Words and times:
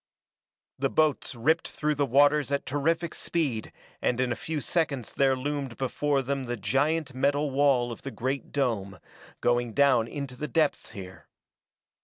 The 0.79 0.89
boats 0.89 1.35
ripped 1.35 1.67
through 1.67 1.93
the 1.93 2.07
waters 2.07 2.51
at 2.51 2.65
terrific 2.65 3.13
speed 3.13 3.71
and 4.01 4.19
in 4.19 4.31
a 4.31 4.35
few 4.35 4.59
seconds 4.59 5.13
there 5.13 5.35
loomed 5.35 5.77
before 5.77 6.23
them 6.23 6.45
the 6.45 6.57
giant 6.57 7.13
metal 7.13 7.51
wall 7.51 7.91
of 7.91 8.01
the 8.01 8.09
great 8.09 8.51
dome, 8.51 8.97
going 9.41 9.73
down 9.73 10.07
into 10.07 10.35
the 10.35 10.47
depths 10.47 10.93
here. 10.93 11.27